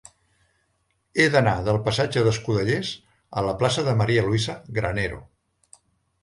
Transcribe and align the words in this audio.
He 1.17 1.25
d'anar 1.35 1.53
del 1.67 1.77
passatge 1.87 2.23
d'Escudellers 2.27 2.95
a 3.41 3.45
la 3.49 3.53
plaça 3.61 3.85
de 3.89 3.95
María 4.01 4.25
Luisa 4.31 4.57
Granero. 4.81 5.21